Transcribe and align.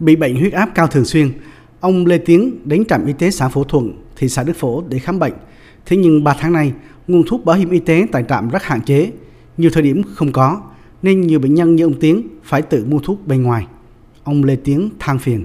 Bị 0.00 0.16
bệnh 0.16 0.36
huyết 0.36 0.52
áp 0.52 0.70
cao 0.74 0.86
thường 0.86 1.04
xuyên, 1.04 1.32
ông 1.80 2.06
Lê 2.06 2.18
Tiến 2.18 2.58
đến 2.64 2.84
trạm 2.84 3.06
y 3.06 3.12
tế 3.12 3.30
xã 3.30 3.48
Phổ 3.48 3.64
Thuận, 3.64 3.92
thị 4.16 4.28
xã 4.28 4.42
Đức 4.42 4.52
Phổ 4.56 4.82
để 4.88 4.98
khám 4.98 5.18
bệnh. 5.18 5.32
Thế 5.86 5.96
nhưng 5.96 6.24
3 6.24 6.36
tháng 6.40 6.52
nay, 6.52 6.72
nguồn 7.08 7.22
thuốc 7.26 7.44
bảo 7.44 7.56
hiểm 7.56 7.70
y 7.70 7.78
tế 7.78 8.06
tại 8.12 8.24
trạm 8.28 8.48
rất 8.48 8.62
hạn 8.62 8.80
chế, 8.86 9.10
nhiều 9.56 9.70
thời 9.72 9.82
điểm 9.82 10.02
không 10.14 10.32
có, 10.32 10.60
nên 11.02 11.20
nhiều 11.20 11.38
bệnh 11.38 11.54
nhân 11.54 11.76
như 11.76 11.84
ông 11.84 12.00
Tiến 12.00 12.28
phải 12.42 12.62
tự 12.62 12.84
mua 12.88 12.98
thuốc 12.98 13.26
bên 13.26 13.42
ngoài. 13.42 13.66
Ông 14.24 14.44
Lê 14.44 14.56
Tiến 14.56 14.90
than 14.98 15.18
phiền. 15.18 15.44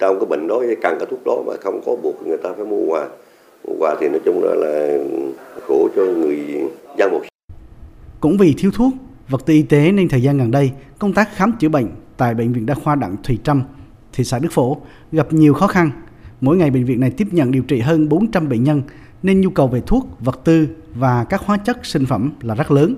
Trong 0.00 0.18
cái 0.20 0.26
bệnh 0.26 0.46
đó 0.48 0.62
cần 0.82 0.96
cái 0.98 1.06
thuốc 1.10 1.24
đó 1.24 1.42
mà 1.46 1.52
không 1.60 1.80
có 1.86 1.96
buộc 2.02 2.26
người 2.26 2.38
ta 2.42 2.50
phải 2.56 2.64
mua 2.64 2.86
ngoài. 2.86 3.06
Mua 3.68 3.74
ngoài 3.78 3.96
thì 4.00 4.08
nói 4.08 4.20
chung 4.24 4.42
đó 4.42 4.54
là 4.54 4.98
khổ 5.68 5.88
cho 5.96 6.02
người 6.02 6.38
dân 6.98 7.10
một 7.12 7.20
Cũng 8.20 8.36
vì 8.38 8.54
thiếu 8.58 8.70
thuốc, 8.74 8.92
vật 9.28 9.46
tư 9.46 9.54
y 9.54 9.62
tế 9.62 9.92
nên 9.92 10.08
thời 10.08 10.22
gian 10.22 10.38
gần 10.38 10.50
đây, 10.50 10.70
công 10.98 11.12
tác 11.12 11.36
khám 11.36 11.52
chữa 11.60 11.68
bệnh 11.68 11.86
tại 12.22 12.34
Bệnh 12.34 12.52
viện 12.52 12.66
Đa 12.66 12.74
khoa 12.74 12.94
Đặng 12.94 13.16
Thùy 13.22 13.38
Trâm, 13.44 13.62
thị 14.12 14.24
xã 14.24 14.38
Đức 14.38 14.52
Phổ 14.52 14.76
gặp 15.12 15.32
nhiều 15.32 15.54
khó 15.54 15.66
khăn. 15.66 15.90
Mỗi 16.40 16.56
ngày 16.56 16.70
bệnh 16.70 16.84
viện 16.84 17.00
này 17.00 17.10
tiếp 17.10 17.28
nhận 17.30 17.50
điều 17.50 17.62
trị 17.62 17.80
hơn 17.80 18.08
400 18.08 18.48
bệnh 18.48 18.64
nhân 18.64 18.82
nên 19.22 19.40
nhu 19.40 19.50
cầu 19.50 19.68
về 19.68 19.82
thuốc, 19.86 20.08
vật 20.20 20.40
tư 20.44 20.68
và 20.94 21.24
các 21.24 21.40
hóa 21.44 21.56
chất 21.56 21.78
sinh 21.82 22.06
phẩm 22.06 22.32
là 22.40 22.54
rất 22.54 22.70
lớn. 22.70 22.94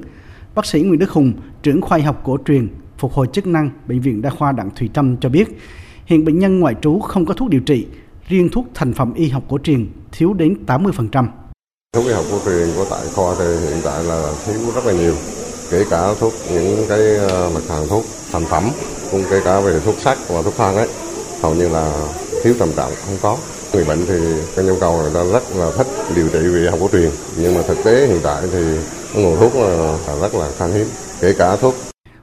Bác 0.55 0.67
sĩ 0.67 0.83
Nguyễn 0.83 0.99
Đức 0.99 1.11
Hùng, 1.11 1.33
trưởng 1.63 1.81
khoa 1.81 1.99
học 1.99 2.21
cổ 2.25 2.39
truyền, 2.47 2.69
phục 2.99 3.13
hồi 3.13 3.27
chức 3.33 3.47
năng 3.47 3.71
Bệnh 3.89 4.01
viện 4.01 4.23
Đa 4.23 4.31
khoa 4.31 4.53
Đặng 4.53 4.71
Thùy 4.77 4.91
Trâm 4.95 5.17
cho 5.17 5.29
biết, 5.29 5.59
hiện 6.07 6.25
bệnh 6.25 6.39
nhân 6.39 6.61
ngoại 6.61 6.75
trú 6.83 6.99
không 6.99 7.27
có 7.27 7.35
thuốc 7.35 7.49
điều 7.49 7.61
trị, 7.61 7.87
riêng 8.29 8.49
thuốc 8.53 8.67
thành 8.75 8.93
phẩm 8.93 9.15
y 9.15 9.29
học 9.29 9.43
cổ 9.49 9.59
truyền 9.59 9.87
thiếu 10.13 10.35
đến 10.35 10.57
80%. 10.67 11.27
Thuốc 11.93 12.07
y 12.07 12.13
học 12.13 12.25
cổ 12.31 12.39
truyền 12.45 12.69
của 12.77 12.87
tại 12.91 13.01
khoa 13.15 13.35
thì 13.39 13.45
hiện 13.45 13.79
tại 13.85 14.05
là 14.05 14.33
thiếu 14.47 14.71
rất 14.75 14.87
là 14.87 14.93
nhiều, 14.93 15.15
kể 15.71 15.85
cả 15.91 16.15
thuốc 16.21 16.33
những 16.53 16.87
cái 16.89 17.17
ờ, 17.17 17.51
mặt 17.55 17.61
hàng 17.69 17.89
thuốc 17.89 18.05
thành 18.33 18.45
phẩm, 18.45 18.65
cũng 19.11 19.25
kể 19.31 19.41
cả 19.45 19.61
về 19.61 19.81
thuốc 19.85 19.95
sắc 19.99 20.19
và 20.29 20.43
thuốc 20.43 20.55
thang 20.57 20.77
ấy, 20.77 20.89
hầu 21.43 21.55
như 21.55 21.69
là 21.69 21.93
thiếu 22.43 22.55
trầm 22.59 22.69
trọng, 22.77 22.93
không 23.07 23.17
có. 23.23 23.37
Người 23.73 23.85
bệnh 23.85 24.07
thì 24.07 24.15
cái 24.57 24.65
nhu 24.65 24.77
cầu 24.81 24.97
người 24.97 25.11
ta 25.15 25.25
rất 25.33 25.43
là 25.57 25.71
thích 25.77 25.87
điều 26.17 26.29
trị 26.29 26.39
vì 26.39 26.67
học 26.67 26.79
cổ 26.81 26.89
truyền, 26.93 27.11
nhưng 27.37 27.55
mà 27.55 27.63
thực 27.63 27.85
tế 27.85 28.07
hiện 28.07 28.21
tại 28.23 28.43
thì 28.53 28.79
nguồn 29.15 29.37
thuốc 29.41 29.55
là 29.57 29.97
rất 30.21 30.35
là 30.35 30.51
khan 30.59 30.71
hiếm, 30.71 30.87
kể 31.21 31.35
cả 31.39 31.57
thuốc 31.57 31.75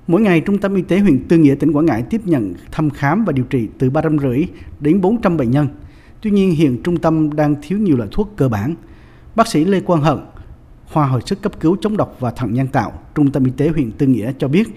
Mỗi 0.08 0.22
ngày, 0.22 0.42
Trung 0.42 0.58
tâm 0.58 0.76
Y 0.76 0.82
tế 0.82 1.00
huyện 1.00 1.28
Tư 1.28 1.38
Nghĩa, 1.38 1.56
tỉnh 1.56 1.72
Quảng 1.72 1.86
Ngãi 1.86 2.04
tiếp 2.04 2.22
nhận 2.26 2.54
thăm 2.72 2.90
khám 2.90 3.26
và 3.26 3.34
điều 3.34 3.46
trị 3.46 3.68
từ 3.80 3.90
350 3.90 4.48
đến 4.80 5.02
400 5.02 5.38
bệnh 5.38 5.52
nhân. 5.52 5.68
Tuy 6.22 6.32
nhiên, 6.32 6.56
hiện 6.56 6.84
trung 6.84 6.98
tâm 6.98 7.34
đang 7.34 7.56
thiếu 7.62 7.78
nhiều 7.78 7.98
loại 7.98 8.10
thuốc 8.12 8.34
cơ 8.36 8.50
bản. 8.50 8.76
Bác 9.36 9.48
sĩ 9.48 9.66
Lê 9.66 9.80
Quang 9.80 10.02
Hận, 10.02 10.20
khoa 10.94 11.06
hồi 11.08 11.22
sức 11.26 11.42
cấp 11.42 11.52
cứu 11.60 11.78
chống 11.82 11.98
độc 11.98 12.16
và 12.20 12.32
thận 12.32 12.54
nhân 12.54 12.68
tạo, 12.68 12.94
Trung 13.16 13.32
tâm 13.32 13.44
Y 13.46 13.52
tế 13.58 13.68
huyện 13.68 13.92
Tư 13.92 14.08
Nghĩa 14.08 14.32
cho 14.40 14.48
biết, 14.48 14.68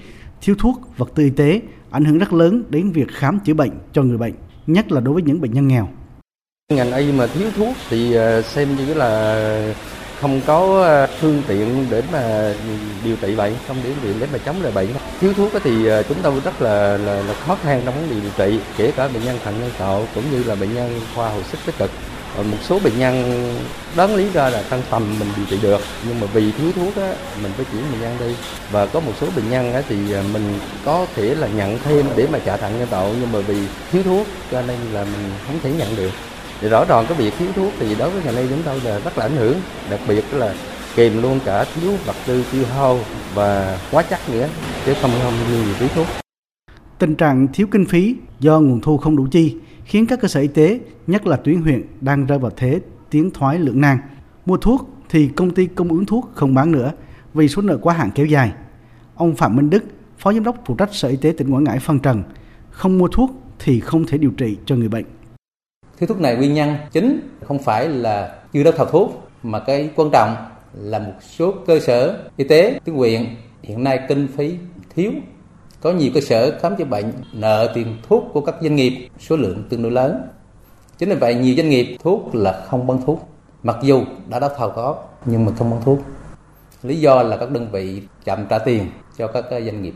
thiếu 0.43 0.57
thuốc, 0.59 0.81
vật 0.97 1.11
tư 1.15 1.25
y 1.25 1.31
tế 1.31 1.61
ảnh 1.91 2.05
hưởng 2.05 2.19
rất 2.19 2.33
lớn 2.33 2.63
đến 2.71 2.91
việc 2.91 3.09
khám 3.09 3.39
chữa 3.41 3.55
bệnh 3.55 3.71
cho 3.93 4.03
người 4.03 4.19
bệnh, 4.19 4.35
nhất 4.67 4.93
là 4.93 5.01
đối 5.01 5.15
với 5.15 5.23
những 5.23 5.41
bệnh 5.41 5.53
nhân 5.53 5.69
nghèo. 5.69 5.89
Ngành 6.73 6.93
y 6.93 7.13
mà 7.13 7.27
thiếu 7.27 7.49
thuốc 7.57 7.77
thì 7.91 8.15
ờ, 8.15 8.43
xem 8.43 8.77
như 8.77 8.95
là 8.95 9.75
không 10.21 10.41
có 10.47 10.83
ờ, 10.83 11.07
phương 11.21 11.43
tiện 11.47 11.87
để 11.91 12.03
mà 12.13 12.55
điều 13.05 13.17
trị 13.17 13.37
bệnh, 13.37 13.53
không 13.69 13.77
điều 13.85 13.93
trị 14.03 14.21
để 14.21 14.27
mà 14.33 14.39
chống 14.39 14.63
lại 14.63 14.73
bệnh. 14.73 14.89
Thiếu 15.21 15.33
thuốc 15.33 15.53
thì 15.63 15.87
ờ, 15.87 16.03
chúng 16.03 16.19
tôi 16.23 16.41
rất 16.45 16.63
là, 16.63 16.97
là, 16.97 17.23
là 17.23 17.35
khó 17.47 17.57
khăn 17.63 17.83
trong 17.85 17.95
vấn 17.95 18.11
đề 18.11 18.21
điều 18.21 18.31
trị, 18.37 18.61
kể 18.77 18.93
cả 18.97 19.09
bệnh 19.09 19.25
nhân 19.25 19.39
thận 19.45 19.55
nhân 19.61 19.71
tạo 19.79 20.07
cũng 20.15 20.25
như 20.31 20.45
là 20.45 20.55
bệnh 20.55 20.75
nhân 20.75 21.01
khoa 21.15 21.31
hồi 21.31 21.43
sức 21.43 21.59
tích 21.67 21.75
cực. 21.79 21.91
Ờ, 22.37 22.43
một 22.43 22.57
số 22.63 22.79
bệnh 22.79 22.99
nhân 22.99 23.45
đáng 23.97 24.17
lý 24.17 24.27
ra 24.33 24.49
là 24.51 24.63
tăng 24.63 24.83
tầm 24.91 25.19
mình 25.19 25.29
điều 25.37 25.47
trị 25.51 25.59
được 25.63 25.81
nhưng 26.09 26.21
mà 26.21 26.27
vì 26.33 26.53
thiếu 26.53 26.73
thuốc 26.73 26.97
á, 26.97 27.15
mình 27.43 27.53
phải 27.57 27.67
chuyển 27.73 27.83
bệnh 27.93 28.01
nhân 28.01 28.17
đi. 28.21 28.35
Và 28.73 28.87
có 28.87 29.01
một 29.01 29.13
số 29.21 29.27
bệnh 29.37 29.51
nhân 29.51 29.73
á, 29.73 29.83
thì 29.89 30.13
à, 30.13 30.23
mình 30.33 30.59
có 30.85 31.07
thể 31.17 31.35
là 31.35 31.49
nhận 31.49 31.79
thêm 31.85 32.07
để 32.17 32.27
mà 32.33 32.39
trả 32.39 32.57
thận 32.57 32.79
nhân 32.79 32.89
tạo 32.91 33.11
nhưng 33.21 33.33
mà 33.33 33.39
vì 33.41 33.57
thiếu 33.93 34.03
thuốc 34.03 34.27
cho 34.51 34.63
nên 34.63 34.77
là 34.93 35.05
mình 35.05 35.31
không 35.47 35.59
thể 35.63 35.73
nhận 35.79 35.97
được. 35.97 36.11
Thì 36.61 36.69
rõ 36.69 36.85
ràng 36.85 37.05
cái 37.09 37.19
việc 37.19 37.35
thiếu 37.39 37.49
thuốc 37.57 37.73
thì 37.79 37.95
đối 37.95 38.11
với 38.11 38.23
ngành 38.25 38.37
y 38.37 38.49
chúng 38.49 38.63
tôi 38.65 38.81
là 38.85 38.99
rất 38.99 39.19
là 39.19 39.25
ảnh 39.25 39.37
hưởng 39.37 39.61
đặc 39.91 40.01
biệt 40.09 40.25
là 40.33 40.55
kèm 40.97 41.23
luôn 41.23 41.41
cả 41.45 41.65
thiếu 41.65 41.93
vật 42.07 42.17
tư 42.27 42.45
tiêu 42.53 42.65
hao 42.75 43.01
và 43.35 43.79
quá 43.91 44.03
chất 44.03 44.31
nữa 44.31 44.49
chứ 44.87 44.95
không 45.03 45.11
không 45.23 45.35
như 45.51 45.75
thiếu 45.79 45.89
thuốc. 45.95 46.07
Tình 46.99 47.15
trạng 47.15 47.49
thiếu 47.53 47.67
kinh 47.71 47.87
phí 47.87 48.15
do 48.41 48.61
nguồn 48.61 48.81
thu 48.81 48.99
không 48.99 49.17
đủ 49.17 49.27
chi 49.31 49.55
khiến 49.85 50.07
các 50.07 50.21
cơ 50.21 50.29
sở 50.29 50.41
y 50.41 50.49
tế, 50.49 50.81
nhất 51.07 51.27
là 51.27 51.37
tuyến 51.37 51.63
huyện 51.63 51.83
đang 52.01 52.27
rơi 52.27 52.39
vào 52.39 52.51
thế 52.57 52.81
tiến 53.11 53.31
thoái 53.31 53.59
lưỡng 53.59 53.81
nan. 53.81 53.99
Mua 54.47 54.57
thuốc 54.57 54.91
thì 55.09 55.29
công 55.29 55.51
ty 55.51 55.67
cung 55.67 55.89
ứng 55.89 56.07
thuốc 56.07 56.31
không 56.35 56.55
bán 56.55 56.73
nữa 56.73 56.93
vì 57.35 57.49
số 57.49 57.63
nợ 57.63 57.79
quá 57.83 57.95
hạn 57.95 58.11
kéo 58.15 58.27
dài. 58.27 58.53
Ông 59.15 59.35
Phạm 59.35 59.57
Minh 59.57 59.71
Đức, 59.71 59.85
Phó 60.19 60.33
Giám 60.33 60.45
đốc 60.45 60.57
phụ 60.67 60.75
trách 60.75 60.95
Sở 60.95 61.09
Y 61.09 61.17
tế 61.17 61.35
tỉnh 61.39 61.55
Quảng 61.55 61.65
Ngãi 61.65 61.79
phân 61.79 61.99
trần, 61.99 62.23
không 62.71 62.99
mua 62.99 63.09
thuốc 63.09 63.31
thì 63.59 63.81
không 63.81 64.07
thể 64.07 64.19
điều 64.19 64.31
trị 64.31 64.57
cho 64.67 64.77
người 64.77 64.89
bệnh. 64.89 65.05
Thiếu 65.99 66.07
thuốc 66.07 66.21
này 66.21 66.37
nguyên 66.37 66.55
nhân 66.55 66.77
chính 66.93 67.21
không 67.45 67.59
phải 67.59 67.89
là 67.89 68.37
chưa 68.53 68.63
đấu 68.63 68.73
thầu 68.77 68.87
thuốc 68.87 69.29
mà 69.43 69.61
cái 69.61 69.91
quan 69.97 70.11
trọng 70.13 70.37
là 70.75 70.99
một 70.99 71.13
số 71.21 71.55
cơ 71.67 71.81
sở 71.81 72.29
y 72.37 72.45
tế 72.45 72.81
tuyến 72.85 72.97
huyện 72.97 73.27
hiện 73.63 73.85
nay 73.85 74.01
kinh 74.09 74.29
phí 74.37 74.57
thiếu 74.95 75.13
có 75.85 75.93
nhiều 75.93 76.11
cơ 76.15 76.21
sở 76.21 76.59
khám 76.63 76.77
chữa 76.77 76.85
bệnh 76.85 77.13
nợ 77.33 77.73
tiền 77.75 77.97
thuốc 78.09 78.31
của 78.33 78.41
các 78.41 78.55
doanh 78.61 78.77
nghiệp 78.77 79.09
số 79.19 79.37
lượng 79.37 79.65
tương 79.69 79.83
đối 79.83 79.93
lớn 79.93 80.29
chính 80.99 81.09
vì 81.09 81.15
vậy 81.15 81.35
nhiều 81.35 81.55
doanh 81.57 81.69
nghiệp 81.69 81.97
thuốc 82.03 82.35
là 82.35 82.65
không 82.67 82.87
bán 82.87 82.99
thuốc 83.07 83.29
mặc 83.63 83.77
dù 83.83 84.05
đã 84.29 84.39
đấu 84.39 84.51
thầu 84.59 84.71
có 84.71 84.97
nhưng 85.25 85.45
mà 85.45 85.53
không 85.59 85.71
bán 85.71 85.81
thuốc 85.85 85.99
lý 86.83 87.01
do 87.01 87.23
là 87.23 87.37
các 87.37 87.51
đơn 87.51 87.69
vị 87.73 88.03
chậm 88.25 88.47
trả 88.49 88.59
tiền 88.59 88.87
cho 89.19 89.27
các 89.27 89.45
ờ, 89.51 89.61
doanh 89.61 89.83
nghiệp 89.83 89.95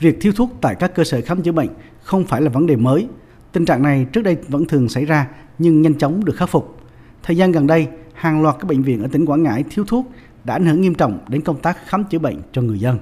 Việc 0.00 0.16
thiếu 0.20 0.32
thuốc 0.36 0.50
tại 0.60 0.74
các 0.74 0.94
cơ 0.94 1.04
sở 1.04 1.20
khám 1.26 1.42
chữa 1.42 1.52
bệnh 1.52 1.68
không 2.02 2.24
phải 2.24 2.42
là 2.42 2.50
vấn 2.50 2.66
đề 2.66 2.76
mới 2.76 3.06
Tình 3.52 3.64
trạng 3.64 3.82
này 3.82 4.06
trước 4.12 4.22
đây 4.22 4.36
vẫn 4.48 4.66
thường 4.66 4.88
xảy 4.88 5.04
ra 5.04 5.28
nhưng 5.58 5.82
nhanh 5.82 5.98
chóng 5.98 6.24
được 6.24 6.36
khắc 6.36 6.48
phục. 6.48 6.80
Thời 7.22 7.36
gian 7.36 7.52
gần 7.52 7.66
đây, 7.66 7.86
hàng 8.14 8.42
loạt 8.42 8.56
các 8.60 8.66
bệnh 8.66 8.82
viện 8.82 9.02
ở 9.02 9.08
tỉnh 9.12 9.26
Quảng 9.26 9.42
Ngãi 9.42 9.64
thiếu 9.70 9.84
thuốc 9.88 10.06
đã 10.44 10.54
ảnh 10.54 10.66
hưởng 10.66 10.80
nghiêm 10.80 10.94
trọng 10.94 11.18
đến 11.28 11.40
công 11.40 11.60
tác 11.60 11.76
khám 11.86 12.04
chữa 12.04 12.18
bệnh 12.18 12.36
cho 12.52 12.62
người 12.62 12.78
dân. 12.78 12.98